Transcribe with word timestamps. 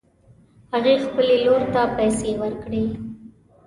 هغې 0.73 0.95
خپلې 1.05 1.35
لور 1.45 1.61
ته 1.73 1.81
پیسې 1.97 2.31
ورکړې 2.41 2.85